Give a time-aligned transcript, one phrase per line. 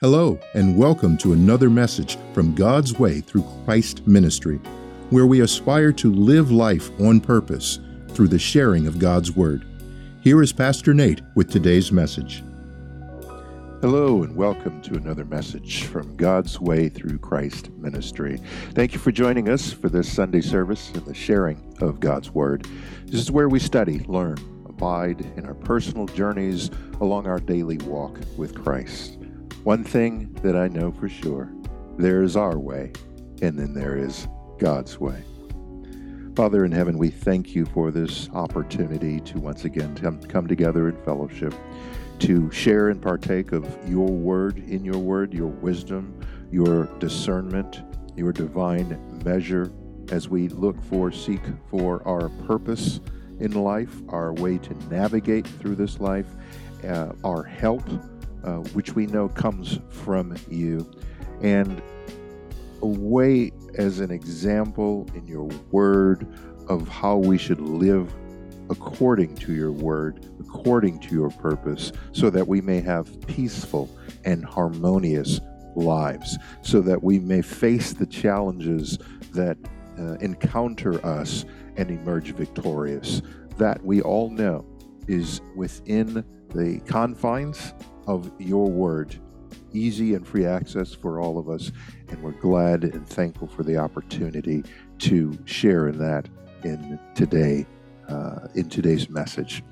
[0.00, 4.58] Hello, and welcome to another message from God's Way through Christ Ministry,
[5.10, 7.80] where we aspire to live life on purpose
[8.10, 9.66] through the sharing of God's Word.
[10.20, 12.44] Here is Pastor Nate with today's message.
[13.80, 18.40] Hello, and welcome to another message from God's Way through Christ Ministry.
[18.74, 22.68] Thank you for joining us for this Sunday service and the sharing of God's Word.
[23.06, 26.70] This is where we study, learn, abide in our personal journeys
[27.00, 29.17] along our daily walk with Christ.
[29.64, 31.52] One thing that I know for sure
[31.98, 32.92] there is our way,
[33.42, 35.24] and then there is God's way.
[36.36, 40.96] Father in heaven, we thank you for this opportunity to once again come, together in
[41.04, 41.52] fellowship,
[42.20, 46.18] to share and partake of your word, in your word, your wisdom,
[46.52, 47.82] your discernment,
[48.16, 49.72] your divine measure
[50.10, 53.00] as we look for, seek for our purpose
[53.40, 56.28] in life, our way to navigate through this life,
[56.86, 57.82] uh, our help
[58.44, 60.88] uh, which we know comes from you,
[61.42, 61.82] and
[62.82, 66.26] a way as an example in your word
[66.68, 68.12] of how we should live
[68.70, 73.88] according to your word, according to your purpose, so that we may have peaceful
[74.24, 75.40] and harmonious
[75.74, 78.98] lives, so that we may face the challenges
[79.32, 79.56] that
[79.98, 81.44] uh, encounter us
[81.76, 83.22] and emerge victorious.
[83.56, 84.64] That we all know
[85.06, 87.72] is within the confines
[88.08, 89.14] of your word,
[89.72, 91.70] easy and free access for all of us.
[92.08, 94.64] And we're glad and thankful for the opportunity
[95.00, 96.28] to share in that
[96.64, 97.66] in today,
[98.08, 99.62] uh, in today's message.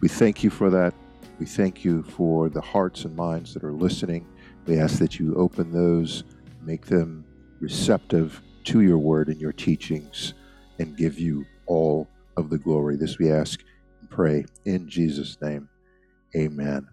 [0.00, 0.94] We thank you for that.
[1.38, 4.26] We thank you for the hearts and minds that are listening.
[4.66, 6.22] We ask that you open those,
[6.62, 7.24] make them
[7.60, 10.34] receptive to your word and your teachings,
[10.78, 12.96] and give you all of the glory.
[12.96, 13.60] This we ask
[14.00, 15.68] and pray in Jesus' name.
[16.36, 16.86] Amen.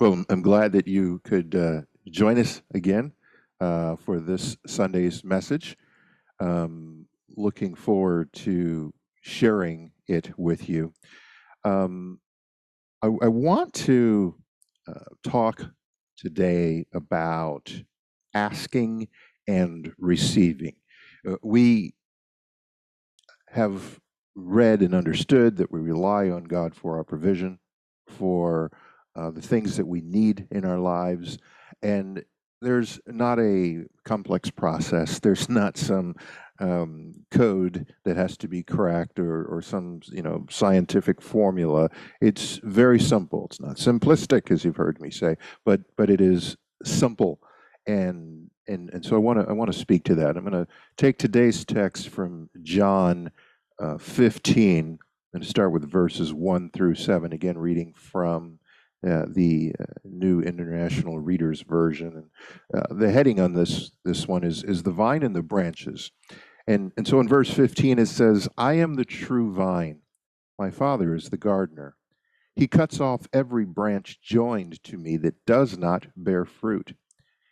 [0.00, 3.14] Well, I'm glad that you could uh, join us again
[3.60, 5.76] uh, for this Sunday's message.
[6.38, 10.94] Um, looking forward to sharing it with you.
[11.64, 12.20] Um,
[13.02, 14.36] I, I, want to
[14.86, 15.64] uh, talk
[16.16, 17.74] today about
[18.34, 19.08] asking
[19.48, 20.76] and receiving.
[21.28, 21.94] Uh, we
[23.50, 23.98] have
[24.36, 27.58] read and understood that we rely on God for our provision,
[28.06, 28.70] for
[29.18, 31.38] uh, the things that we need in our lives.
[31.82, 32.24] And
[32.60, 35.18] there's not a complex process.
[35.22, 36.14] There's not some
[36.60, 41.88] um, code that has to be cracked or, or some you know scientific formula.
[42.20, 43.46] It's very simple.
[43.46, 47.40] It's not simplistic, as you've heard me say, but but it is simple.
[47.86, 50.36] And and and so I want to I want to speak to that.
[50.36, 53.30] I'm going to take today's text from John
[53.80, 54.78] uh, 15.
[54.78, 54.98] I'm
[55.32, 57.32] going to start with verses one through seven.
[57.32, 58.57] Again, reading from
[59.06, 62.28] uh, the uh, New International Reader's Version.
[62.72, 66.10] And uh, the heading on this this one is is the vine and the branches.
[66.66, 70.00] And and so in verse 15 it says, "I am the true vine.
[70.58, 71.96] My Father is the gardener.
[72.56, 76.94] He cuts off every branch joined to me that does not bear fruit.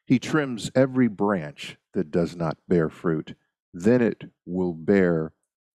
[0.04, 3.36] He trims every branch that does not bear fruit.
[3.72, 5.32] Then it will bear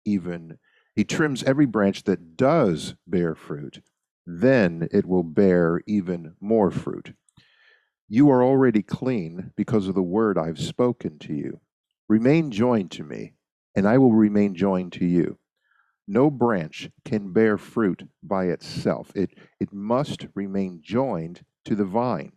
[0.05, 0.59] even
[0.95, 3.83] he trims every branch that does bear fruit
[4.31, 7.15] then it will bear even more fruit.
[8.11, 11.61] You are already clean because of the word I've spoken to you.
[12.11, 13.33] Remain joined to me,
[13.75, 15.39] and I will remain joined to you.
[16.07, 19.31] No branch can bear fruit by itself, it,
[19.61, 22.33] it must remain joined to the vine.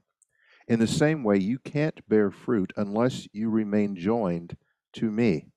[0.69, 4.55] In the same way, you can't bear fruit unless you remain joined
[4.93, 5.47] to me.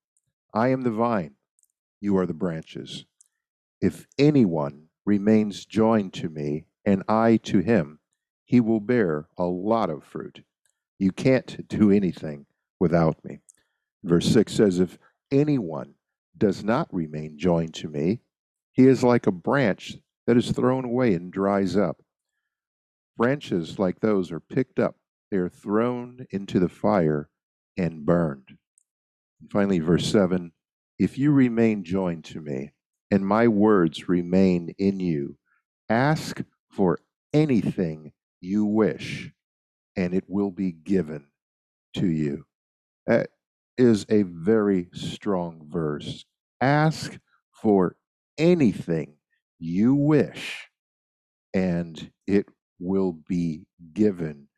[0.52, 1.36] I am the vine,
[2.00, 3.04] you are the branches.
[3.80, 7.98] If anyone remains joined to me and I to him,
[8.44, 10.42] he will bear a lot of fruit.
[10.98, 12.46] You can't do anything
[12.78, 13.40] without me.
[14.02, 14.98] Verse 6 says, If
[15.30, 15.94] anyone
[16.36, 18.20] does not remain joined to me,
[18.72, 22.02] he is like a branch that is thrown away and dries up.
[23.16, 24.96] Branches like those are picked up,
[25.30, 27.28] they are thrown into the fire
[27.76, 28.56] and burned.
[29.40, 30.52] And finally, verse 7
[30.98, 32.72] If you remain joined to me,
[33.14, 35.38] and my words remain in you.
[35.88, 36.98] Ask for
[37.32, 39.30] anything you wish,
[39.94, 41.28] and it will be given
[41.94, 42.44] to you.
[43.06, 43.28] That
[43.78, 46.24] is a very strong verse.
[46.60, 47.16] Ask
[47.52, 47.94] for
[48.36, 49.14] anything
[49.60, 50.68] you wish,
[51.54, 52.46] and it
[52.80, 54.48] will be given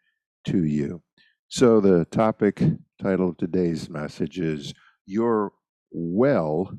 [0.46, 1.02] to you.
[1.48, 2.62] So, the topic
[3.02, 4.72] title of today's message is
[5.04, 5.52] Your
[5.90, 6.72] Well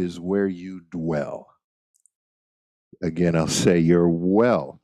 [0.00, 1.48] is where you dwell.
[3.02, 4.80] Again, I'll say your well,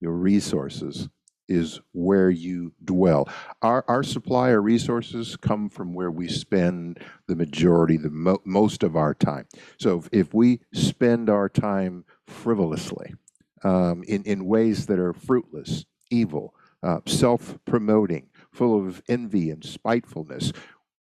[0.00, 1.08] your resources
[1.48, 3.28] is where you dwell.
[3.60, 8.84] Our, our supply, our resources come from where we spend the majority, the mo- most
[8.84, 9.46] of our time.
[9.78, 13.14] So if, if we spend our time frivolously
[13.64, 16.54] um, in, in ways that are fruitless, evil,
[16.84, 20.52] uh, self promoting, full of envy and spitefulness,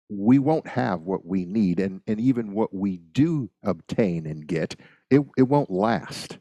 [0.10, 1.80] we won't have what we need.
[1.80, 4.76] And, and even what we do obtain and get,
[5.10, 6.40] it, it won't last.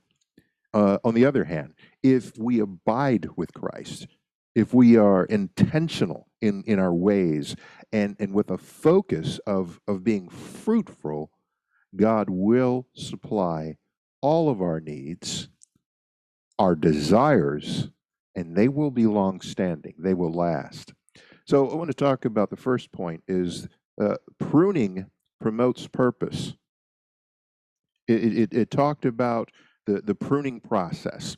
[0.72, 4.06] Uh, on the other hand, if we abide with Christ,
[4.54, 7.56] if we are intentional in, in our ways
[7.92, 11.30] and, and with a focus of, of being fruitful,
[11.94, 13.76] God will supply
[14.20, 15.48] all of our needs,
[16.58, 17.90] our desires,
[18.34, 19.94] and they will be long standing.
[19.98, 20.92] They will last.
[21.46, 23.68] So I want to talk about the first point is
[24.00, 25.06] uh, pruning
[25.40, 26.54] promotes purpose.
[28.08, 29.50] It, it, it, talked about
[29.86, 31.36] the, the pruning process.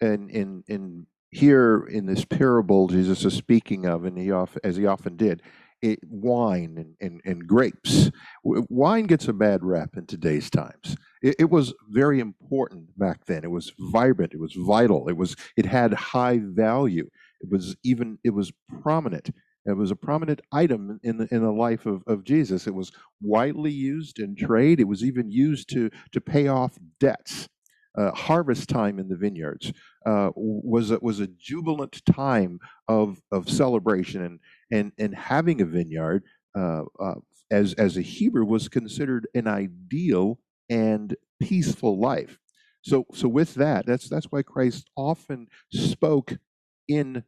[0.00, 4.32] And in, in here in this parable, Jesus is speaking of, and he
[4.62, 5.42] as he often did,
[5.82, 8.10] it, wine and, and, and grapes.
[8.44, 10.96] Wine gets a bad rap in today's times.
[11.22, 13.44] It, it, was very important back then.
[13.44, 14.34] It was vibrant.
[14.34, 15.08] It was vital.
[15.08, 17.08] It was it had high value.
[17.40, 18.52] It was even it was
[18.82, 19.30] prominent.
[19.66, 22.66] It was a prominent item in the in the life of, of Jesus.
[22.66, 24.80] It was widely used in trade.
[24.80, 27.48] It was even used to to pay off debts.
[27.96, 29.72] Uh, harvest time in the vineyards
[30.06, 34.40] uh, was a, was a jubilant time of of celebration and
[34.70, 36.22] and and having a vineyard
[36.56, 37.14] uh, uh
[37.50, 40.38] as as a Hebrew was considered an ideal
[40.70, 42.38] and peaceful life.
[42.82, 46.38] So so with that, that's that's why Christ often spoke
[46.86, 47.24] in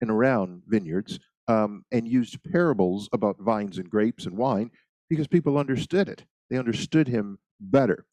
[0.00, 1.18] and around vineyards
[1.52, 4.70] um, and used parables about vines and grapes and wine
[5.08, 6.24] because people understood it.
[6.50, 8.06] They understood him better.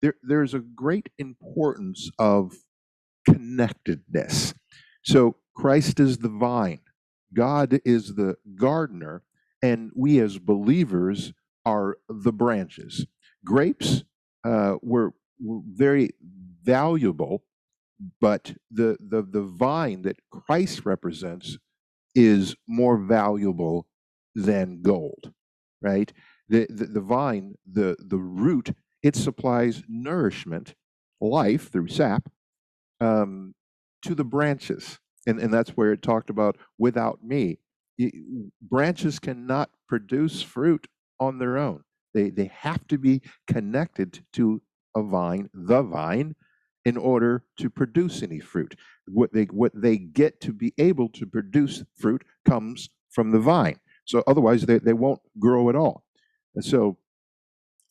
[0.00, 2.54] There, there's a great importance of
[3.26, 4.54] connectedness.
[5.02, 6.80] So Christ is the vine,
[7.34, 9.22] God is the gardener,
[9.62, 11.32] and we as believers
[11.64, 13.06] are the branches.
[13.44, 14.04] Grapes
[14.44, 16.10] uh, were, were very
[16.62, 17.44] valuable,
[18.20, 21.58] but the, the, the vine that Christ represents
[22.14, 23.86] is more valuable
[24.34, 25.32] than gold,
[25.80, 26.12] right?
[26.48, 28.72] The, the, the vine, the, the root,
[29.02, 30.74] it supplies nourishment,
[31.20, 32.30] life through sap,
[33.00, 33.54] um,
[34.02, 34.98] to the branches.
[35.26, 37.58] And, and that's where it talked about without me.
[37.98, 38.14] It,
[38.60, 40.86] branches cannot produce fruit
[41.20, 41.84] on their own.
[42.14, 44.60] They, they have to be connected to
[44.94, 46.34] a vine, the vine,
[46.84, 48.74] in order to produce any fruit.
[49.06, 53.80] What they, what they get to be able to produce fruit comes from the vine.
[54.04, 56.04] So otherwise, they, they won't grow at all.
[56.54, 56.98] And so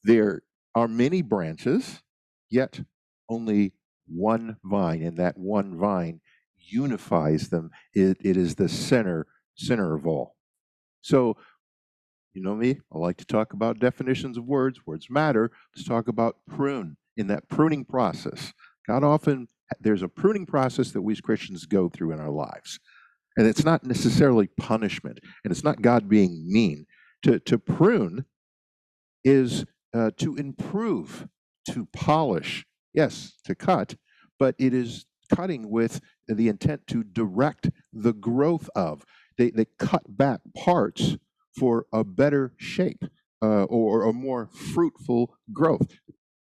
[0.03, 0.43] there
[0.75, 2.01] are many branches,
[2.49, 2.81] yet
[3.29, 3.73] only
[4.07, 6.21] one vine, and that one vine
[6.57, 7.71] unifies them.
[7.93, 10.35] It, it is the center center of all.
[11.01, 11.37] So
[12.33, 14.85] you know me, I like to talk about definitions of words.
[14.85, 15.51] Words matter.
[15.75, 16.97] Let's talk about prune.
[17.17, 18.53] In that pruning process,
[18.87, 19.49] God often,
[19.79, 22.79] there's a pruning process that we as Christians go through in our lives.
[23.37, 26.85] And it's not necessarily punishment, and it's not God being mean.
[27.23, 28.25] To, to prune
[29.23, 31.27] is uh, to improve,
[31.69, 33.95] to polish, yes, to cut,
[34.39, 39.05] but it is cutting with the intent to direct the growth of.
[39.37, 41.17] They, they cut back parts
[41.57, 43.05] for a better shape
[43.41, 45.99] uh, or a more fruitful growth.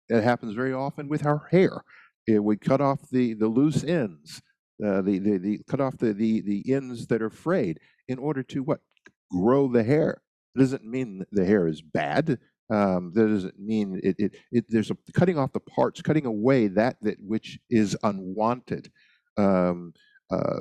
[0.09, 1.83] It happens very often with our hair.
[2.29, 4.43] It, we cut off the, the loose ends,
[4.85, 8.43] uh, the, the, the cut off the, the, the ends that are frayed in order
[8.45, 8.81] to what?
[9.31, 10.23] Grow the hair.
[10.55, 12.39] It doesn't mean the hair is bad.
[12.71, 16.69] Um, that doesn't mean it, it, it, There's a cutting off the parts, cutting away
[16.69, 18.91] that that which is unwanted,
[19.39, 19.93] um,
[20.31, 20.61] uh,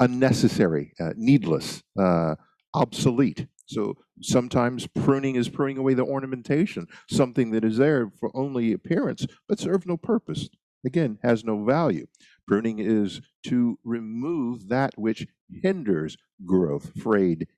[0.00, 2.34] unnecessary, uh, needless, uh,
[2.74, 3.46] obsolete.
[3.66, 9.26] So sometimes pruning is pruning away the ornamentation, something that is there for only appearance,
[9.48, 10.48] but serves no purpose.
[10.86, 12.06] Again, has no value.
[12.46, 15.26] Pruning is to remove that which
[15.62, 17.48] hinders growth, frayed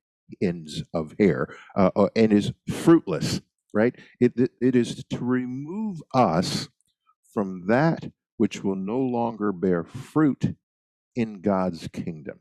[0.41, 3.43] ends of hair, uh, uh, and is fruitless,
[3.75, 3.95] right?
[4.19, 6.69] It, it, it is to remove us
[7.35, 10.57] from that which will no longer bear fruit
[11.15, 12.41] in God's kingdom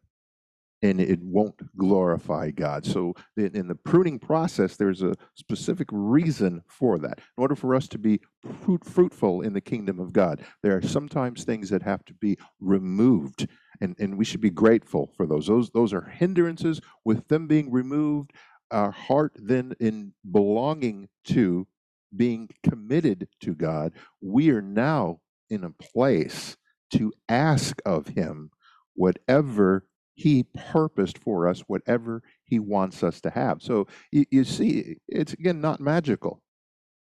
[0.82, 2.86] and it won't glorify God.
[2.86, 7.18] So, in the pruning process, there's a specific reason for that.
[7.18, 8.22] In order for us to be
[8.62, 12.38] fruit, fruitful in the kingdom of God, there are sometimes things that have to be
[12.60, 13.48] removed,
[13.82, 15.48] and, and we should be grateful for those.
[15.48, 16.80] Those those are hindrances.
[17.04, 18.32] With them being removed,
[18.72, 21.68] our heart then in belonging to,
[22.16, 25.20] being committed to God, we are now
[25.50, 26.58] in a place
[26.92, 28.52] to ask of Him
[28.96, 29.86] whatever
[30.18, 33.62] he purposed for us whatever he wants us to have.
[33.62, 36.42] So you, you see, it's again not magical.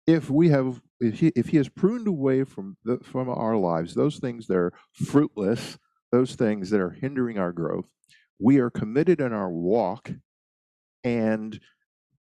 [0.07, 3.93] If we have, if he, if he has pruned away from the, from our lives
[3.93, 5.77] those things that are fruitless,
[6.11, 7.85] those things that are hindering our growth,
[8.39, 10.09] we are committed in our walk
[11.03, 11.59] and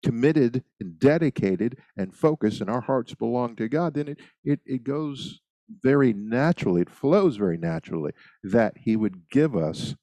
[0.02, 4.84] committed and dedicated and focused and our hearts belong to God, then it, it, it
[4.84, 5.40] goes
[5.82, 8.12] very naturally, it flows very naturally
[8.42, 9.94] that He would give us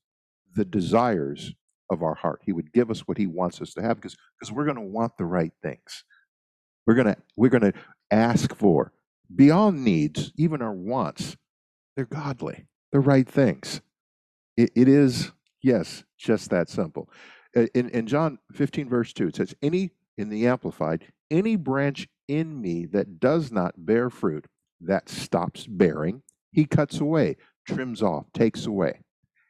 [0.56, 1.53] the desires
[1.89, 2.41] of our heart.
[2.46, 4.82] He would give us what He wants us to have because because we're going to
[4.82, 6.03] want the right things.
[6.86, 7.74] We're going to we're going to
[8.12, 8.94] ask for
[9.34, 11.38] beyond needs, even our wants.
[11.96, 12.65] They're godly.
[12.91, 13.82] They're right things.
[14.58, 17.10] it, it is yes, just that simple.
[17.56, 22.08] Uh, in, in John 15, verse 2, it says, Any, in the Amplified, any branch
[22.27, 24.46] in me that does not bear fruit,
[24.82, 27.38] that stops bearing, he cuts away,
[27.68, 29.01] trims off, takes away.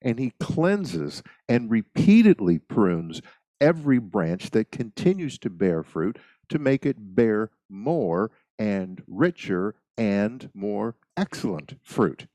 [0.01, 3.21] And he cleanses and repeatedly prunes
[3.59, 6.17] every branch that continues to bear fruit
[6.49, 12.27] to make it bear more and richer and more excellent fruit.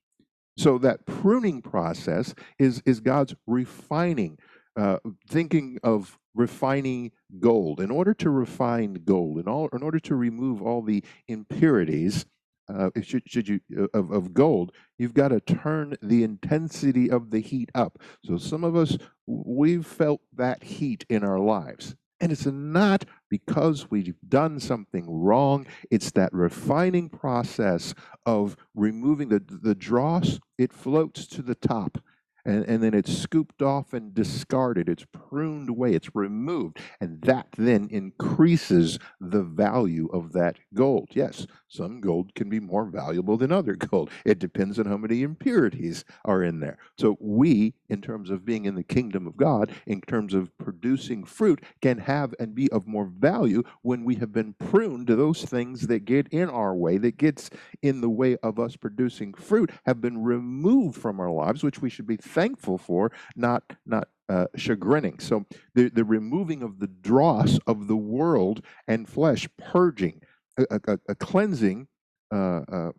[0.57, 4.39] So that pruning process is, is God's refining
[4.77, 7.81] uh, thinking of refining gold.
[7.81, 12.27] In order to refine gold, in, all, in order to remove all the impurities,
[12.69, 17.31] uh, should, should you uh, of, of gold, you've got to turn the intensity of
[17.31, 17.99] the heat up.
[18.25, 21.95] So some of us we've felt that heat in our lives.
[22.21, 25.67] And it's not because we've done something wrong.
[25.91, 27.93] It's that refining process
[28.25, 31.99] of removing the, the dross, it floats to the top
[32.45, 34.89] and, and then it's scooped off and discarded.
[34.89, 41.09] It's pruned away, it's removed, and that then increases the value of that gold.
[41.13, 44.11] Yes, some gold can be more valuable than other gold.
[44.25, 46.79] It depends on how many impurities are in there.
[46.99, 51.25] So, we, in terms of being in the kingdom of God, in terms of producing
[51.25, 55.43] fruit, can have and be of more value when we have been pruned to those
[55.43, 57.51] things that get in our way, that gets
[57.83, 61.91] in the way of us producing fruit, have been removed from our lives, which we
[61.91, 65.21] should be thankful for, not not uh, chagrining.
[65.21, 70.21] So the, the removing of the dross of the world and flesh, purging,
[70.59, 71.89] a, a, a cleansing
[72.33, 72.93] uh, uh,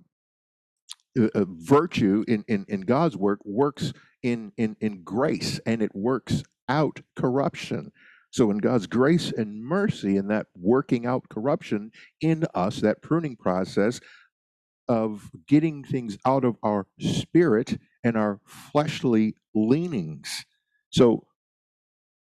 [1.18, 6.44] a virtue in, in, in God's work works in, in, in grace and it works
[6.68, 7.92] out corruption.
[8.32, 13.38] So, in God's grace and mercy, and that working out corruption in us, that pruning
[13.38, 14.01] process
[14.88, 20.46] of getting things out of our spirit and our fleshly leanings.
[20.89, 21.27] So,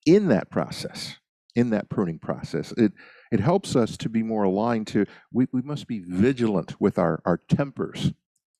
[0.04, 1.16] in that process,
[1.54, 2.92] in that pruning process, it,
[3.32, 7.20] it helps us to be more aligned to, we, we must be vigilant with our,
[7.24, 8.12] our tempers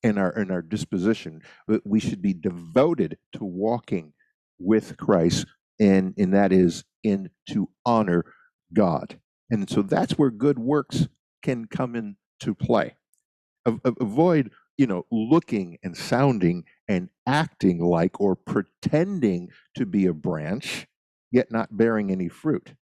[0.03, 1.41] and our, and our disposition.
[1.85, 4.13] We should be devoted to walking
[4.59, 5.45] with Christ,
[5.79, 8.25] and, and that is in to honor
[8.73, 9.19] God.
[9.49, 11.07] And so that's where good works
[11.41, 12.96] can come into play.
[13.67, 20.87] Avoid you know, looking and sounding and acting like or pretending to be a branch,
[21.31, 22.75] yet not bearing any fruit.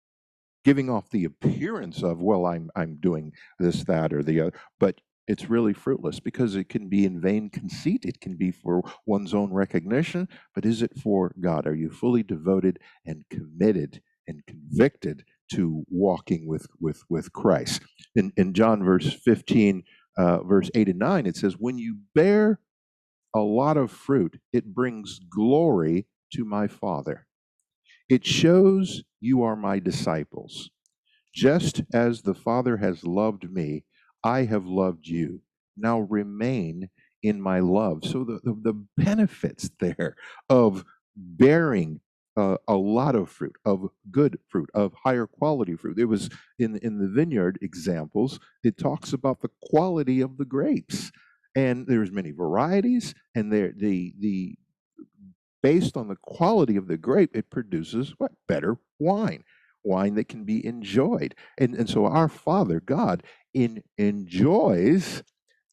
[0.64, 5.00] Giving off the appearance of, well, I'm, I'm doing this, that, or the other, but
[5.26, 8.04] it's really fruitless because it can be in vain conceit.
[8.04, 11.66] It can be for one's own recognition, but is it for God?
[11.66, 17.82] Are you fully devoted and committed and convicted to walking with, with, with Christ?
[18.14, 19.84] In, in John verse 15,
[20.16, 22.60] uh, verse 8 and 9, it says, When you bear
[23.34, 27.26] a lot of fruit, it brings glory to my Father.
[28.08, 30.70] It shows you are my disciples.
[31.34, 33.84] Just as the Father has loved me,
[34.22, 35.40] I have loved you.
[35.76, 36.90] Now remain
[37.22, 38.04] in my love.
[38.04, 40.16] So the, the, the benefits there
[40.48, 40.84] of
[41.16, 42.00] bearing
[42.36, 45.98] uh, a lot of fruit, of good fruit, of higher quality fruit.
[45.98, 48.40] It was in in the vineyard examples.
[48.62, 51.12] It talks about the quality of the grapes,
[51.54, 54.56] and there's many varieties, and there the the
[55.62, 59.42] based on the quality of the grape, it produces what better wine,
[59.82, 63.22] wine that can be enjoyed, and and so our Father God
[63.54, 65.22] in enjoys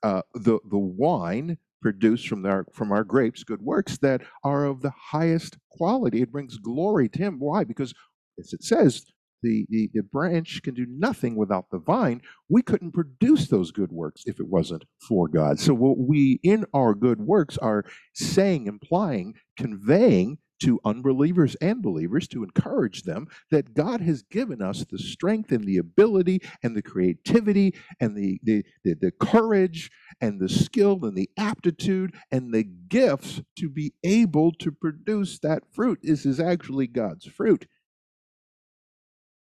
[0.03, 4.81] uh, the the wine produced from our from our grapes good works that are of
[4.81, 6.21] the highest quality.
[6.21, 7.39] It brings glory to him.
[7.39, 7.63] Why?
[7.63, 7.93] Because
[8.39, 9.05] as it says
[9.41, 12.21] the, the, the branch can do nothing without the vine.
[12.49, 15.59] We couldn't produce those good works if it wasn't for god.
[15.59, 17.83] So what we in our good works are
[18.13, 24.85] saying implying conveying to unbelievers and believers to encourage them that God has given us
[24.85, 29.91] the strength and the ability and the creativity and the, the, the, the courage
[30.21, 35.63] and the skill and the aptitude and the gifts to be able to produce that
[35.71, 35.99] fruit.
[36.03, 37.65] This is actually God's fruit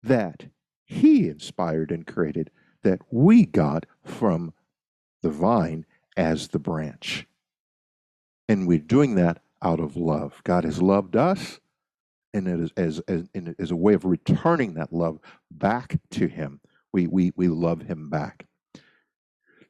[0.01, 0.47] that
[0.85, 2.49] He inspired and created
[2.83, 4.53] that we got from
[5.21, 5.85] the vine
[6.17, 7.27] as the branch.
[8.49, 10.41] And we're doing that out of love.
[10.43, 11.59] God has loved us,
[12.33, 16.59] and it is as, as, as a way of returning that love back to Him.
[16.91, 18.45] We, we, we love Him back.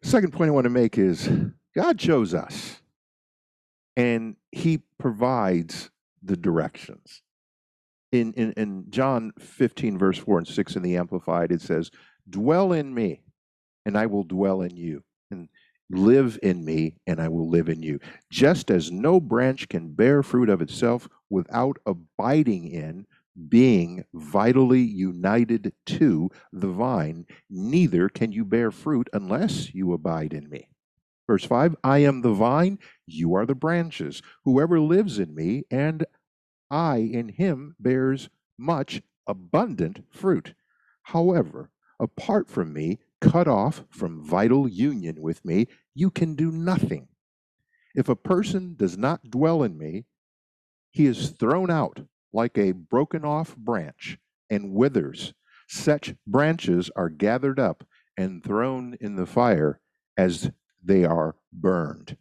[0.01, 1.29] Second point I want to make is
[1.75, 2.81] God chose us,
[3.95, 5.89] and He provides
[6.21, 7.21] the directions.
[8.11, 11.89] In, in, in John 15, verse 4 and 6 in the Amplified, it says,
[12.29, 13.23] Dwell in me,
[13.85, 15.03] and I will dwell in you.
[15.89, 17.99] Live in me, and I will live in you.
[18.31, 23.05] Just as no branch can bear fruit of itself without abiding in,
[23.49, 30.49] being vitally united to the vine, neither can you bear fruit unless you abide in
[30.49, 30.69] me.
[31.27, 34.21] Verse 5 I am the vine, you are the branches.
[34.45, 36.05] Whoever lives in me and
[36.69, 40.53] I in him bears much abundant fruit.
[41.03, 42.99] However, apart from me,
[43.31, 47.07] cut off from vital union with me, you can do nothing.
[47.95, 50.05] If a person does not dwell in me,
[50.91, 52.01] he is thrown out
[52.33, 54.17] like a broken off branch
[54.49, 55.33] and withers.
[55.69, 57.85] Such branches are gathered up
[58.17, 59.79] and thrown in the fire
[60.17, 60.51] as
[60.83, 62.17] they are burned.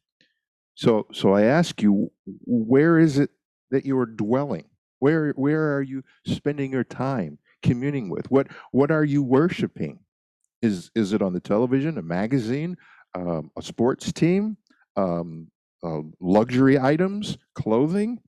[0.74, 3.30] So, so I ask you, where is it
[3.70, 4.66] that you are dwelling?
[5.00, 8.30] Where, where are you spending your time communing with?
[8.30, 9.98] What, what are you worshiping?
[10.62, 12.76] Is is it on the television, a magazine,
[13.14, 14.56] um, a sports team,
[14.96, 15.48] um,
[15.82, 18.20] uh, luxury items, clothing?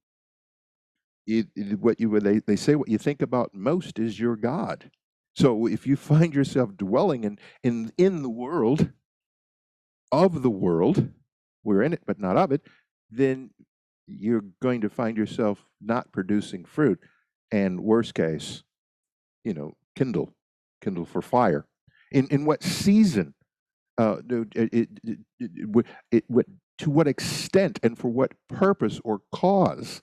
[1.27, 4.91] It, it, what you they, they say what you think about most is your God.
[5.37, 8.91] So if you find yourself dwelling in in in the world
[10.11, 11.11] of the world,
[11.63, 12.63] we're in it but not of it,
[13.11, 13.51] then
[14.09, 16.99] you're going to find yourself not producing fruit,
[17.53, 18.65] and worst case,
[19.45, 20.35] you know, kindle,
[20.83, 21.65] kindle for fire
[22.15, 23.35] in, in what season,
[23.99, 26.47] uh, it, it, it, it,
[26.79, 30.03] to what extent and for what purpose or cause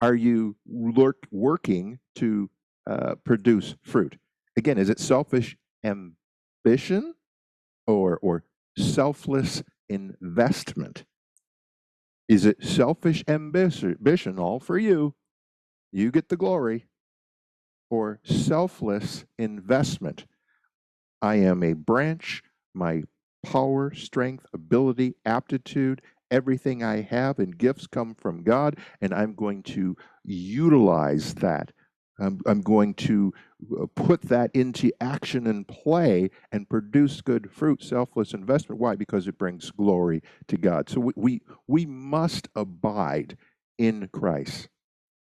[0.00, 2.50] are you lurk, working to
[2.88, 4.16] uh, produce fruit?
[4.56, 7.14] Again, is it selfish ambition
[7.86, 8.44] or, or
[8.76, 11.04] selfless investment?
[12.28, 15.14] Is it selfish ambition, all for you?
[15.92, 16.86] You get the glory.
[17.90, 20.26] Or selfless investment?
[21.22, 22.42] I am a branch.
[22.74, 23.02] My
[23.44, 29.62] power, strength, ability, aptitude, everything I have and gifts come from God, and I'm going
[29.64, 31.72] to utilize that.
[32.20, 33.32] I'm, I'm going to
[33.80, 38.80] uh, put that into action and play and produce good fruit, selfless investment.
[38.80, 38.96] Why?
[38.96, 40.90] Because it brings glory to God.
[40.90, 43.36] So we, we, we must abide
[43.78, 44.68] in Christ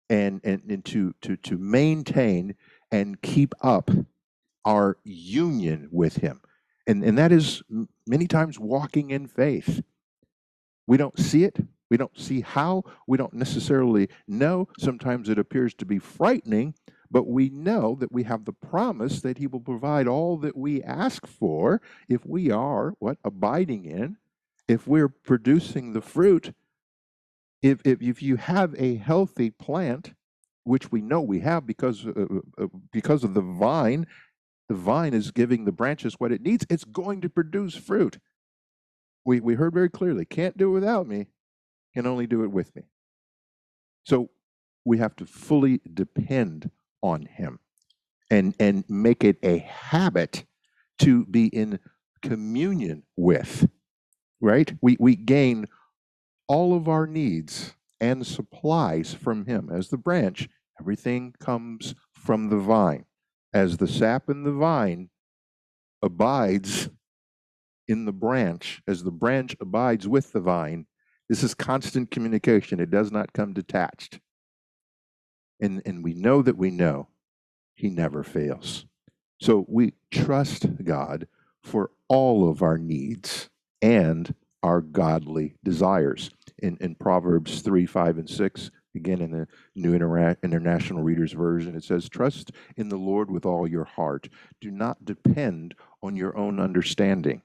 [0.10, 2.56] and, and, and to, to, to maintain
[2.91, 3.89] and keep up
[4.65, 6.41] our union with Him.
[6.88, 7.63] And, and that is
[8.06, 9.82] many times walking in faith.
[10.88, 11.58] We don't see it.
[11.89, 12.84] We don't see how.
[13.08, 14.67] We don't necessarily know.
[14.80, 16.73] Sometimes it appears to be frightening,
[17.12, 20.82] but we know that we have the promise that He will provide all that we
[20.84, 23.17] ask for if we are what?
[23.23, 24.17] Abiding in,
[24.67, 26.54] if we're producing the fruit.
[27.62, 30.13] If, if, if you have a healthy plant,
[30.65, 34.06] which we know we have because, uh, uh, uh because of the vine
[34.67, 38.17] the vine is giving the branches what it needs, it's going to produce fruit.
[39.23, 41.28] We, we heard very clearly can't do it without me,
[41.93, 42.84] can only do it with me.
[44.04, 44.30] So
[44.84, 46.69] we have to fully depend
[47.01, 47.60] on Him
[48.30, 50.45] and, and make it a habit
[50.99, 51.80] to be in
[52.21, 53.67] communion with,
[54.41, 54.73] right?
[54.82, 55.67] We, we gain
[56.47, 59.69] all of our needs and supplies from Him.
[59.71, 60.49] As the branch,
[60.80, 63.06] everything comes from the vine
[63.56, 65.10] as the sap in the vine
[66.02, 66.89] abides
[67.88, 70.86] in the branch, as the branch abides with the vine,
[71.30, 72.82] this is constant communication.
[72.82, 74.20] It does not come detached.
[75.62, 77.08] And, and we know that we know
[77.76, 78.86] He never fails.
[79.39, 81.26] So we trust God
[81.63, 83.50] for all of our needs
[83.82, 86.30] and our godly desires.
[86.60, 91.84] In, in Proverbs 3, 5, and 6, Again, in the New International Reader's Version, it
[91.84, 94.30] says, Trust in the Lord with all your heart.
[94.62, 97.42] Do not depend on your own understanding.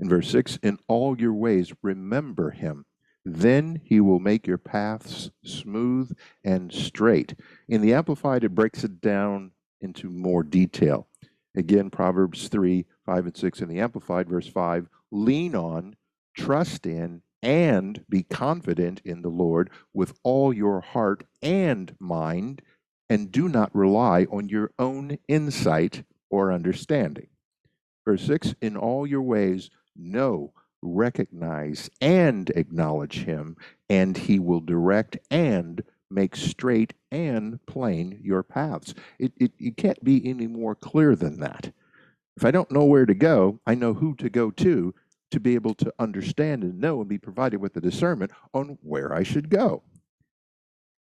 [0.00, 2.84] In verse 6, in all your ways, remember him.
[3.24, 7.34] Then he will make your paths smooth and straight.
[7.68, 11.08] In the Amplified, it breaks it down into more detail.
[11.56, 15.94] Again, Proverbs 3 5 and 6 in the Amplified, verse 5 lean on,
[16.34, 22.62] trust in, and be confident in the Lord with all your heart and mind,
[23.08, 27.28] and do not rely on your own insight or understanding.
[28.04, 30.52] Verse 6 In all your ways, know,
[30.82, 33.56] recognize, and acknowledge him,
[33.88, 38.94] and he will direct and make straight and plain your paths.
[39.18, 41.72] It, it, it can't be any more clear than that.
[42.36, 44.94] If I don't know where to go, I know who to go to
[45.30, 49.12] to be able to understand and know and be provided with the discernment on where
[49.12, 49.82] I should go.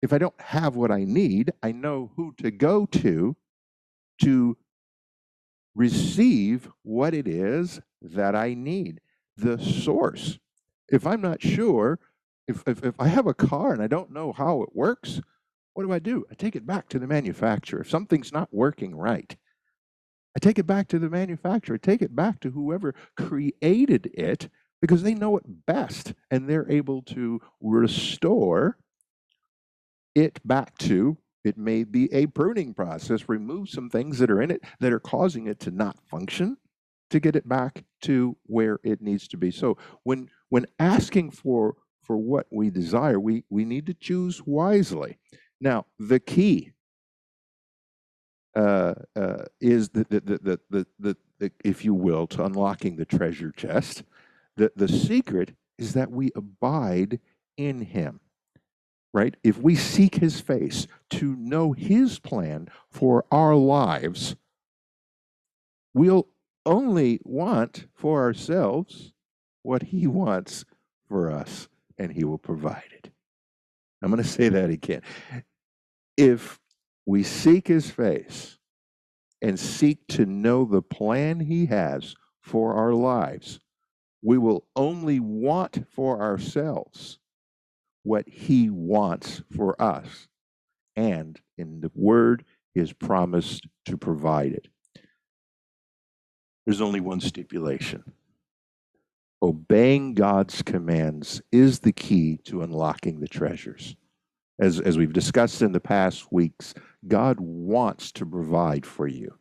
[0.01, 3.35] If I don't have what I need, I know who to go to
[4.21, 4.57] to
[5.75, 9.01] receive what it is that I need,
[9.37, 10.39] the source.
[10.89, 11.99] If I'm not sure,
[12.47, 15.21] if, if, if I have a car and I don't know how it works,
[15.73, 16.25] what do I do?
[16.29, 17.81] I take it back to the manufacturer.
[17.81, 19.35] If something's not working right,
[20.35, 24.49] I take it back to the manufacturer, take it back to whoever created it
[24.81, 28.77] because they know it best and they're able to restore
[30.15, 34.51] it back to it may be a pruning process, remove some things that are in
[34.51, 36.57] it that are causing it to not function
[37.09, 39.51] to get it back to where it needs to be.
[39.51, 45.17] So when when asking for for what we desire, we we need to choose wisely.
[45.59, 46.71] Now, the key
[48.55, 53.05] uh, uh, is the the, the, the, the, the, if you will, to unlocking the
[53.05, 54.03] treasure chest.
[54.55, 57.19] The, the secret is that we abide
[57.57, 58.19] in him
[59.13, 59.35] right?
[59.43, 64.35] If we seek his face to know his plan for our lives,
[65.93, 66.27] we'll
[66.65, 69.13] only want for ourselves
[69.61, 70.65] what he wants
[71.07, 73.11] for us, and he will provide it.
[74.01, 75.01] I'm going to say that again.
[76.17, 76.59] If
[77.05, 78.57] we seek his face
[79.41, 83.59] and seek to know the plan he has for our lives,
[84.21, 87.19] we will only want for ourselves
[88.03, 90.27] what he wants for us.
[90.95, 94.67] And in the word, has promised to provide it.
[96.65, 98.03] There's only one stipulation.
[99.41, 103.95] Obeying God's commands is the key to unlocking the treasures.
[104.63, 106.73] As, as we've discussed in the past weeks,
[107.05, 109.37] God wants to provide for you.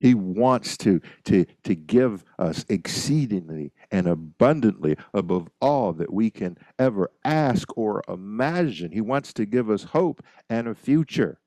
[0.00, 6.56] He wants to, to, to give us exceedingly and abundantly above all that we can
[6.78, 8.92] ever ask or imagine.
[8.92, 11.38] He wants to give us hope and a future.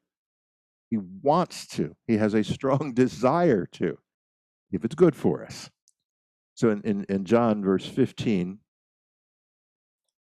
[0.92, 1.96] He wants to.
[2.06, 3.98] He has a strong desire to,
[4.72, 5.72] if it's good for us.
[6.54, 8.60] So in, in, in John verse 15,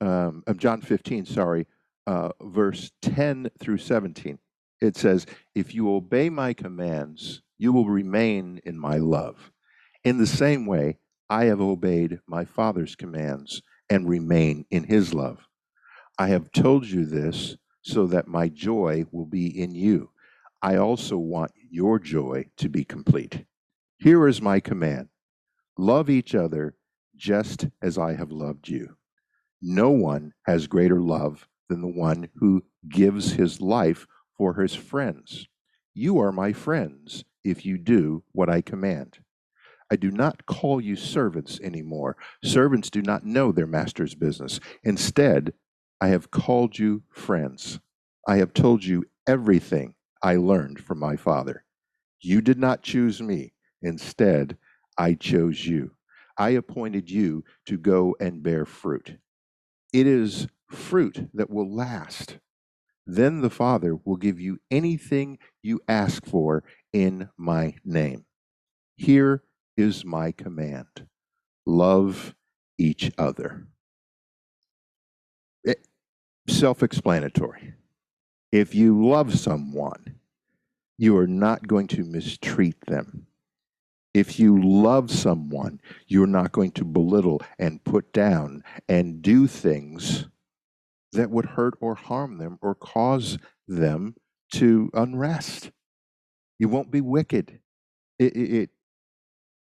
[0.01, 1.67] um, John 15, sorry,
[2.07, 4.39] uh, verse 10 through 17,
[4.81, 9.53] it says, If you obey my commands, you will remain in my love.
[10.05, 15.47] In the same way, I have obeyed my Father's commands and remain in his love.
[16.19, 20.11] I have told you this so that my joy will be in you.
[20.63, 23.45] I also want your joy to be complete.
[23.99, 25.09] Here is my command
[25.79, 26.75] love each other
[27.17, 28.97] just as I have loved you.
[29.63, 34.07] No one has greater love than the one who gives his life
[34.37, 35.47] for his friends.
[35.95, 39.21] You are my friends if you do what I command.
[39.91, 42.17] I do not call you servants anymore.
[42.45, 44.61] Servants do not know their master's business.
[44.85, 45.53] Instead,
[46.01, 47.81] I have called you friends.
[48.27, 51.65] I have told you everything I learned from my Father.
[52.21, 53.55] You did not choose me.
[53.83, 54.59] Instead,
[54.99, 55.93] I chose you.
[56.37, 59.17] I appointed you to go and bear fruit.
[59.93, 62.39] It is fruit that will last.
[63.07, 68.25] Then the Father will give you anything you ask for in my name.
[68.97, 69.43] Here
[69.77, 70.87] is my command
[71.67, 72.35] love
[72.79, 73.67] each other.
[75.67, 75.75] Eh,
[76.49, 77.75] Self explanatory.
[78.53, 80.17] If you love someone,
[80.99, 83.27] you are not going to mistreat them.
[84.15, 90.27] If you love someone, you're not going to belittle and put down and do things
[91.13, 94.15] that would hurt or harm them or cause them
[94.53, 95.71] to unrest.
[96.59, 97.61] You won't be wicked.
[98.19, 98.71] It, it,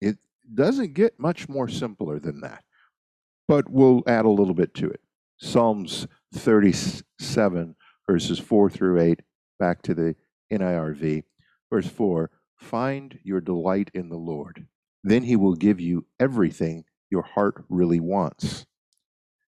[0.00, 0.16] it
[0.52, 2.64] doesn't get much more simpler than that,
[3.48, 5.00] but we'll add a little bit to it.
[5.38, 7.74] Psalms 37,
[8.08, 9.22] verses 4 through 8,
[9.58, 10.14] back to the
[10.52, 11.24] NIRV.
[11.70, 14.66] Verse 4 Find your delight in the Lord.
[15.02, 18.64] Then he will give you everything your heart really wants.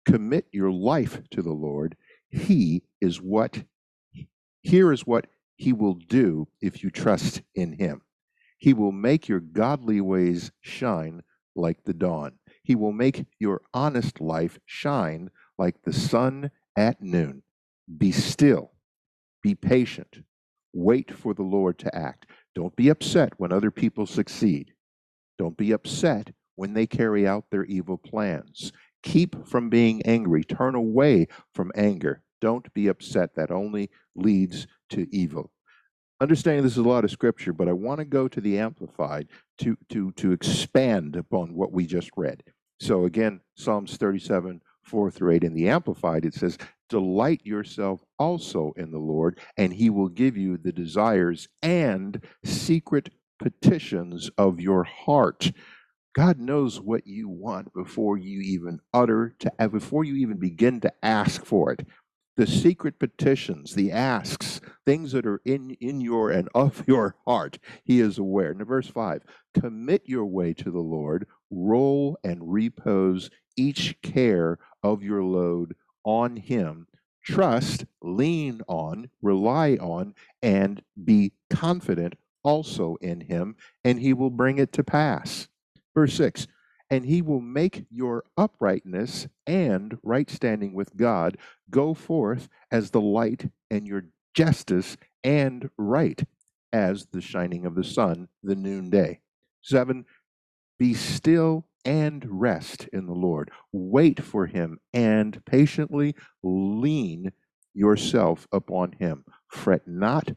[0.08, 1.96] Commit your life to the Lord,
[2.30, 3.62] He is what,
[4.62, 8.00] here is what He will do if you trust in Him.
[8.56, 11.22] He will make your godly ways shine
[11.54, 12.32] like the dawn.
[12.62, 17.42] He will make your honest life shine like the sun at noon.
[17.98, 18.72] Be still,
[19.42, 20.22] be patient,
[20.72, 22.26] wait for the Lord to act.
[22.54, 24.72] Don't be upset when other people succeed.
[25.38, 28.72] Don't be upset when they carry out their evil plans.
[29.02, 30.44] Keep from being angry.
[30.44, 32.22] Turn away from anger.
[32.40, 33.34] Don't be upset.
[33.34, 35.50] That only leads to evil.
[36.20, 39.28] Understanding this is a lot of scripture, but I want to go to the Amplified
[39.58, 42.42] to, to, to expand upon what we just read.
[42.80, 46.58] So again, Psalms 37, 4 through 8 in the Amplified, it says,
[46.88, 53.10] Delight yourself also in the Lord, and he will give you the desires and secret
[53.38, 55.52] petitions of your heart.
[56.14, 60.80] God knows what you want before you even utter to uh, before you even begin
[60.80, 61.86] to ask for it.
[62.36, 67.58] The secret petitions, the asks, things that are in, in your and of your heart,
[67.84, 68.54] he is aware.
[68.54, 69.22] Now, verse 5
[69.54, 76.36] commit your way to the Lord, roll and repose each care of your load on
[76.36, 76.86] him.
[77.24, 84.58] Trust, lean on, rely on, and be confident also in him, and he will bring
[84.58, 85.48] it to pass.
[85.98, 86.46] Verse 6
[86.90, 91.36] And he will make your uprightness and right standing with God
[91.70, 96.22] go forth as the light, and your justice and right
[96.72, 99.18] as the shining of the sun, the noonday.
[99.62, 100.04] 7
[100.78, 103.50] Be still and rest in the Lord.
[103.72, 107.32] Wait for him and patiently lean
[107.74, 109.24] yourself upon him.
[109.48, 110.30] Fret not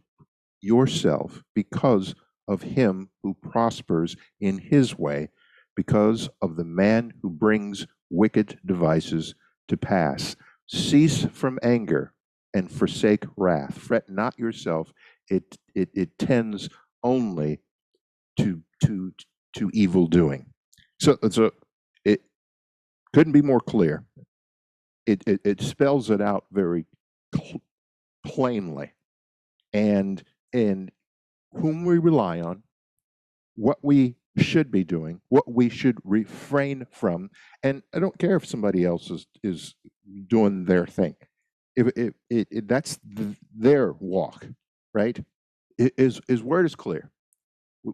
[0.59, 2.15] yourself because
[2.47, 5.29] of him who prospers in his way,
[5.75, 9.35] because of the man who brings wicked devices
[9.67, 10.35] to pass.
[10.67, 12.13] Cease from anger
[12.53, 13.77] and forsake wrath.
[13.77, 14.93] Fret not yourself,
[15.29, 16.69] it, it, it tends
[17.03, 17.59] only
[18.37, 19.13] to, to,
[19.55, 20.45] to evil doing.
[20.99, 21.51] So, so
[22.05, 22.21] it
[23.13, 24.03] couldn't be more clear.
[25.05, 26.85] It, it, it spells it out very
[27.35, 27.61] cl-
[28.25, 28.93] plainly.
[29.73, 30.21] And
[30.53, 30.91] and
[31.53, 32.63] whom we rely on,
[33.55, 37.29] what we should be doing, what we should refrain from.
[37.63, 39.75] And I don't care if somebody else is, is
[40.27, 41.15] doing their thing.
[41.75, 44.45] If it, it, it that's the, their walk,
[44.93, 45.19] right?
[45.97, 47.11] His, his word is clear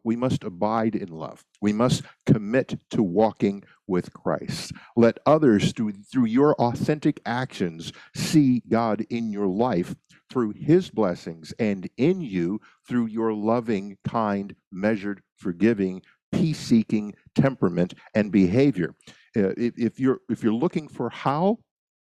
[0.03, 1.43] we must abide in love.
[1.61, 4.73] We must commit to walking with Christ.
[4.95, 9.95] Let others, through, through your authentic actions, see God in your life
[10.29, 17.93] through his blessings and in you through your loving, kind, measured, forgiving, peace seeking temperament
[18.13, 18.95] and behavior.
[19.35, 21.57] Uh, if, if, you're, if you're looking for how,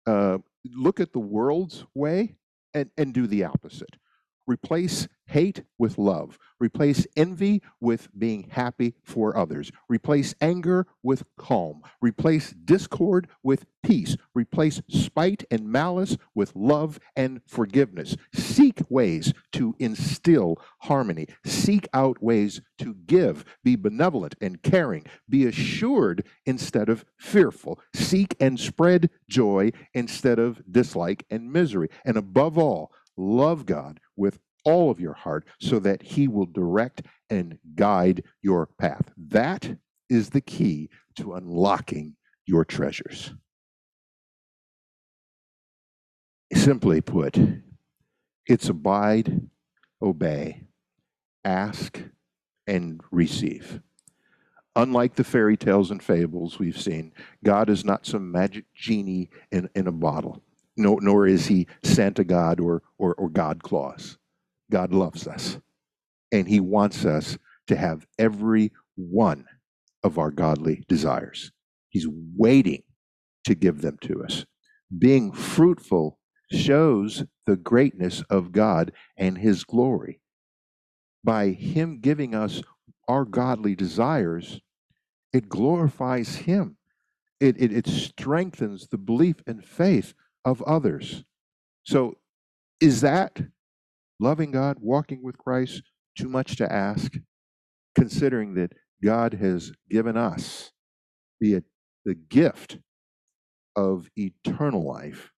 [0.06, 2.36] uh, look at the world's way
[2.74, 3.96] and, and do the opposite.
[4.46, 6.38] Replace hate with love.
[6.58, 9.70] Replace envy with being happy for others.
[9.88, 11.82] Replace anger with calm.
[12.00, 14.16] Replace discord with peace.
[14.34, 18.16] Replace spite and malice with love and forgiveness.
[18.32, 21.26] Seek ways to instill harmony.
[21.44, 23.44] Seek out ways to give.
[23.64, 25.04] Be benevolent and caring.
[25.28, 27.80] Be assured instead of fearful.
[27.94, 31.88] Seek and spread joy instead of dislike and misery.
[32.04, 37.02] And above all, love God with all of your heart so that He will direct
[37.30, 39.12] and guide your path.
[39.16, 43.32] That is the key to unlocking your treasures.
[46.54, 47.38] Simply put,
[48.46, 49.48] it's abide,
[50.00, 50.62] obey,
[51.44, 52.00] ask,
[52.66, 53.80] and receive.
[54.74, 59.70] Unlike the fairy tales and fables we've seen, God is not some magic genie in,
[59.74, 60.42] in a bottle
[60.76, 64.18] nor, nor is he Santa God or, or, or God Claus.
[64.70, 65.58] God loves us,
[66.32, 69.46] and he wants us to have every one
[70.02, 71.52] of our godly desires.
[71.88, 72.82] He's waiting
[73.44, 74.44] to give them to us.
[74.96, 76.18] Being fruitful
[76.50, 80.20] shows the greatness of God and his glory.
[81.24, 82.62] By him giving us
[83.08, 84.60] our godly desires,
[85.32, 86.76] it glorifies him.
[87.40, 90.14] It, it, it strengthens the belief and faith
[90.46, 91.24] of others.
[91.82, 92.16] So,
[92.80, 93.38] is that
[94.20, 95.82] loving God, walking with Christ,
[96.16, 97.12] too much to ask,
[97.94, 100.70] considering that God has given us
[101.40, 101.62] the,
[102.04, 102.78] the gift
[103.74, 105.32] of eternal life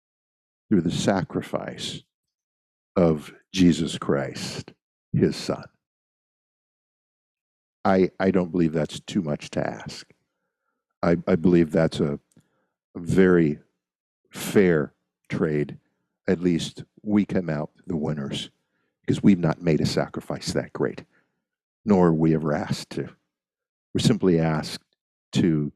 [0.68, 2.02] through the sacrifice
[2.94, 4.72] of Jesus Christ,
[5.12, 5.64] his Son?
[7.84, 10.06] I, I don't believe that's too much to ask.
[11.02, 12.18] I, I believe that's a,
[12.94, 13.60] a very
[14.30, 14.92] fair
[15.28, 15.78] trade,
[16.26, 18.50] at least we come out the winners
[19.00, 21.04] because we've not made a sacrifice that great,
[21.84, 23.08] nor are we ever asked to.
[23.94, 24.84] We're simply asked
[25.32, 25.72] to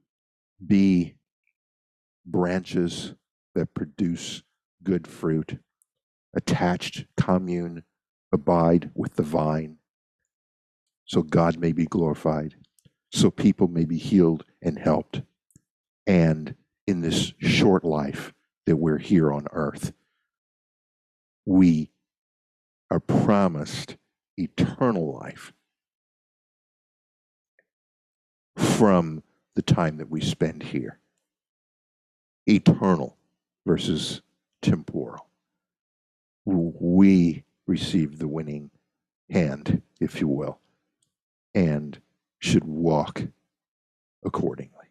[0.65, 1.15] be
[2.27, 3.15] branches
[3.55, 4.43] that produce
[4.83, 5.59] good fruit,
[6.35, 7.83] attached, commune,
[8.33, 9.79] abide with the vine,
[11.05, 12.55] so God may be glorified,
[13.11, 15.23] so people may be healed and helped.
[16.07, 16.55] And
[16.87, 18.33] in this short life
[18.67, 19.93] that we're here on earth,
[21.45, 21.91] we
[22.91, 23.97] are promised
[24.37, 25.53] eternal life
[28.57, 29.23] from
[29.55, 30.99] the time that we spend here.
[32.47, 33.17] Eternal
[33.67, 34.23] versus
[34.61, 35.27] temporal.
[36.45, 38.71] We receive the winning
[39.31, 40.59] hand, if you will,
[41.55, 42.01] and
[42.39, 43.23] should walk
[44.25, 44.82] accordingly.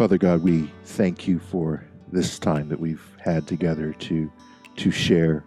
[0.00, 4.32] Father God, we thank you for this time that we've had together to
[4.76, 5.44] to share,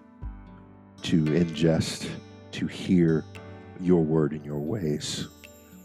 [1.01, 2.07] to ingest,
[2.51, 3.25] to hear
[3.81, 5.27] your word and your ways.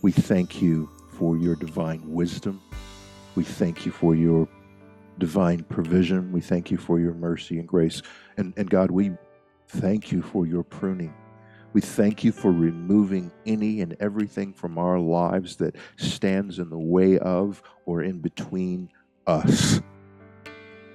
[0.03, 2.61] We thank you for your divine wisdom.
[3.37, 4.47] We thank you for your
[5.17, 6.31] divine provision.
[6.31, 8.03] We thank you for your mercy and grace.
[8.37, 9.13] And, and God, we
[9.69, 11.15] thank you for your pruning.
[11.79, 16.77] We thank you for removing any and everything from our lives that stands in the
[16.77, 18.89] way of or in between
[19.29, 19.81] us.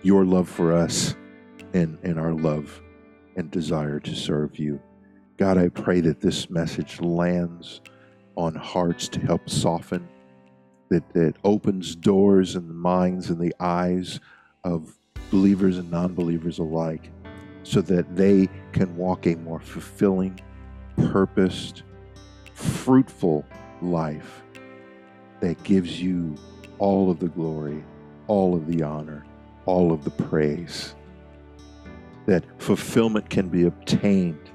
[0.01, 1.15] Your love for us
[1.73, 2.81] and, and our love
[3.37, 4.81] and desire to serve you.
[5.37, 7.79] God, I pray that this message lands
[8.35, 10.05] on hearts to help soften,
[10.89, 14.19] that, that opens doors in the minds and the eyes
[14.65, 14.97] of
[15.31, 17.09] believers and non believers alike,
[17.63, 20.41] so that they can walk a more fulfilling,
[20.97, 21.83] purposed,
[22.53, 23.45] fruitful
[23.81, 24.41] life
[25.39, 26.35] that gives you
[26.79, 27.83] all of the glory,
[28.27, 29.25] all of the honor,
[29.65, 30.95] all of the praise.
[32.25, 34.49] That fulfillment can be obtained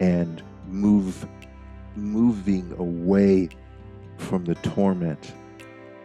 [0.00, 1.26] and move
[1.94, 3.48] moving away
[4.16, 5.34] from the torment,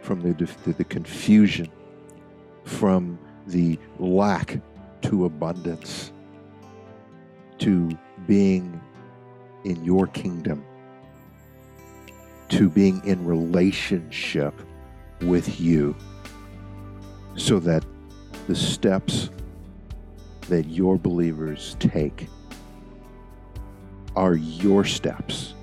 [0.02, 0.32] from the,
[0.64, 1.70] the, the confusion,
[2.64, 4.60] from the lack
[5.02, 6.12] to abundance,
[7.58, 7.90] to
[8.26, 8.80] being
[9.64, 10.64] in your kingdom,
[12.50, 14.54] to being in relationship
[15.22, 15.96] with you,
[17.36, 17.84] so that
[18.46, 19.30] the steps
[20.48, 22.28] that your believers take
[24.14, 25.54] are your steps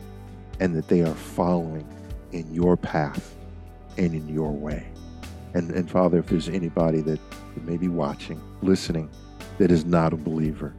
[0.59, 1.87] and that they are following
[2.31, 3.35] in your path
[3.97, 4.87] and in your way.
[5.53, 7.19] And, and Father, if there's anybody that,
[7.63, 9.09] may be watching, listening,
[9.57, 10.73] that is not a believer,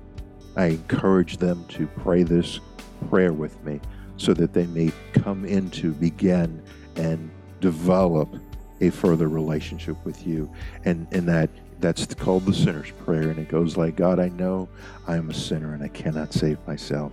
[0.56, 2.61] I encourage them to pray this
[3.09, 3.81] prayer with me
[4.17, 6.62] so that they may come into, begin,
[6.97, 8.35] and develop
[8.81, 10.51] a further relationship with you.
[10.85, 13.31] And, and that that's called the sinner's prayer.
[13.31, 14.69] And it goes like, God, I know
[15.07, 17.12] I am a sinner and I cannot save myself.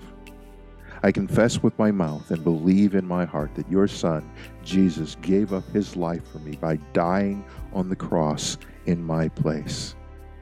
[1.02, 4.30] I confess with my mouth and believe in my heart that your Son,
[4.64, 9.96] Jesus, gave up his life for me by dying on the cross in my place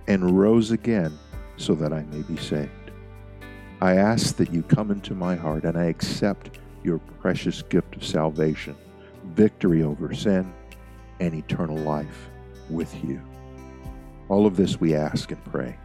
[0.07, 1.17] and rose again
[1.57, 2.86] so that I may be saved.
[3.79, 8.03] I ask that you come into my heart and I accept your precious gift of
[8.03, 8.75] salvation,
[9.23, 10.51] victory over sin,
[11.19, 12.29] and eternal life
[12.69, 13.21] with you.
[14.29, 15.77] All of this we ask and pray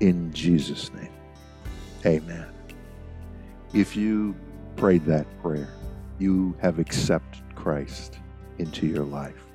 [0.00, 1.12] in Jesus' name.
[2.04, 2.46] Amen.
[3.72, 4.34] If you
[4.76, 5.72] prayed that prayer,
[6.18, 8.18] you have accepted Christ
[8.58, 9.46] into your life.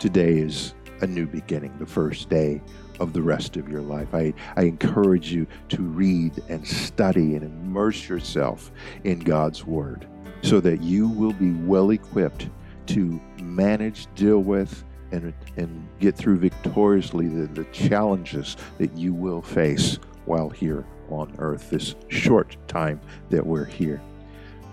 [0.00, 2.60] Today is a new beginning, the first day
[3.00, 4.14] of the rest of your life.
[4.14, 8.70] I, I encourage you to read and study and immerse yourself
[9.04, 10.06] in God's Word
[10.42, 12.48] so that you will be well equipped
[12.86, 19.42] to manage, deal with, and, and get through victoriously the, the challenges that you will
[19.42, 23.00] face while here on earth this short time
[23.30, 24.00] that we're here.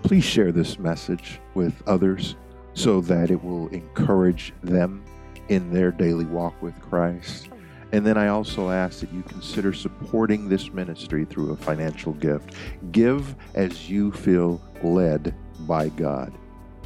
[0.02, 2.36] Please share this message with others
[2.72, 5.04] so that it will encourage them
[5.48, 7.50] in their daily walk with Christ.
[7.92, 12.54] And then I also ask that you consider supporting this ministry through a financial gift.
[12.92, 16.32] Give as you feel led by God.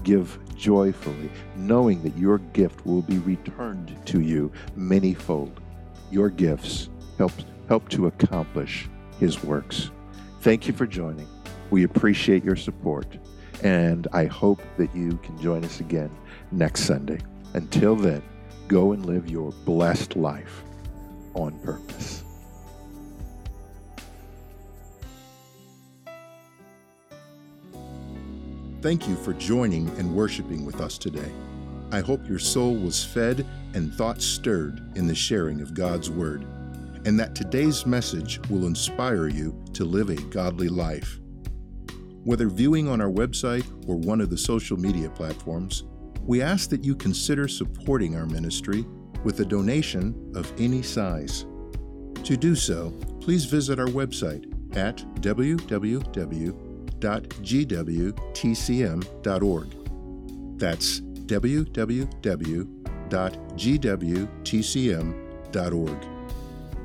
[0.02, 5.52] Give joyfully, knowing that your gift will be returned to you manyfold.
[6.11, 6.88] Your gifts
[7.18, 7.32] help,
[7.68, 8.88] help to accomplish
[9.18, 9.90] his works.
[10.40, 11.28] Thank you for joining.
[11.70, 13.07] We appreciate your support,
[13.62, 16.11] and I hope that you can join us again
[16.52, 17.20] next Sunday.
[17.55, 18.22] Until then,
[18.68, 20.64] go and live your blessed life
[21.35, 22.24] on purpose.
[28.80, 31.32] Thank you for joining and worshiping with us today.
[31.91, 36.43] I hope your soul was fed and thoughts stirred in the sharing of God's Word,
[37.07, 41.18] and that today's message will inspire you to live a godly life.
[42.24, 45.85] Whether viewing on our website or one of the social media platforms,
[46.20, 48.85] we ask that you consider supporting our ministry
[49.25, 51.47] with a donation of any size.
[52.22, 54.45] To do so, please visit our website
[54.77, 56.59] at www.gwtcm.org.
[60.59, 61.75] That's www.gwtcm.org.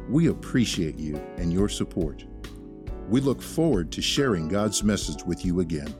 [0.10, 2.26] We appreciate you and your support.
[3.08, 5.94] We look forward to sharing God's message with you again.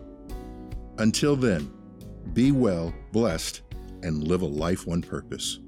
[0.98, 1.72] Until then,
[2.34, 3.62] be well, blessed,
[4.04, 5.60] and live a life on purpose.